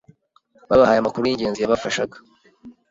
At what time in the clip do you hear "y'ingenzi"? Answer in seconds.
1.25-1.59